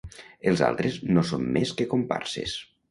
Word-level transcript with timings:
Els 0.51 0.63
altres 0.69 0.97
no 1.11 1.27
són 1.33 1.47
més 1.59 1.77
que 1.81 1.91
comparses. 1.95 2.61